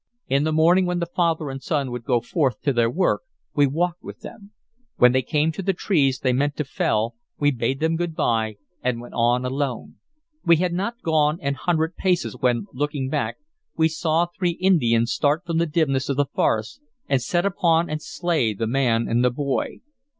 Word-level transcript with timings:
In 0.27 0.45
the 0.45 0.51
morning, 0.51 0.87
when 0.87 0.97
the 0.97 1.05
father 1.05 1.51
and 1.51 1.61
son 1.61 1.91
would 1.91 2.03
go 2.05 2.21
forth 2.21 2.59
to 2.63 2.73
their 2.73 2.89
work 2.89 3.21
we 3.53 3.67
walked 3.67 4.01
with 4.01 4.21
them. 4.21 4.51
When 4.97 5.11
they 5.11 5.21
came 5.21 5.51
to 5.51 5.61
the 5.61 5.73
trees 5.75 6.17
they 6.17 6.33
meant 6.33 6.57
to 6.57 6.63
fell 6.63 7.17
we 7.37 7.51
bade 7.51 7.79
them 7.81 7.97
good 7.97 8.15
by, 8.15 8.55
and 8.81 8.99
went 8.99 9.13
on 9.13 9.45
alone. 9.45 9.97
We 10.43 10.55
had 10.55 10.73
not 10.73 11.03
gone 11.03 11.37
an 11.43 11.53
hundred 11.53 11.97
paces 11.97 12.35
when, 12.35 12.65
looking 12.73 13.09
back, 13.09 13.37
we 13.77 13.87
saw 13.87 14.25
three 14.25 14.53
Indians 14.59 15.11
start 15.13 15.45
from 15.45 15.59
the 15.59 15.67
dimness 15.67 16.09
of 16.09 16.17
the 16.17 16.25
forest 16.25 16.81
and 17.07 17.21
set 17.21 17.45
upon 17.45 17.87
and 17.87 18.01
slay 18.01 18.55
the 18.55 18.65
man 18.65 19.07
and 19.07 19.23
the 19.23 19.29
boy. 19.29 19.81